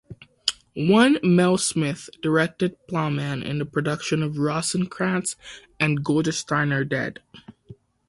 One, 0.75 1.19
Mel 1.21 1.59
Smith, 1.59 2.09
directed 2.23 2.75
Plowman 2.87 3.43
in 3.43 3.61
a 3.61 3.65
production 3.65 4.23
of 4.23 4.39
"Rosencrantz 4.39 5.35
and 5.79 6.03
Guildenstern 6.03 6.73
Are 6.73 6.83
Dead". 6.83 7.19